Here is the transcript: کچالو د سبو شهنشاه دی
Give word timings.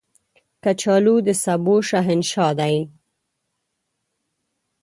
کچالو 0.63 1.15
د 1.27 1.29
سبو 1.43 1.75
شهنشاه 1.89 2.53
دی 2.59 2.75